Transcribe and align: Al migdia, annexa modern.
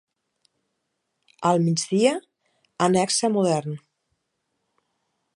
Al 1.49 1.59
migdia, 1.65 2.13
annexa 2.85 3.29
modern. 3.35 3.77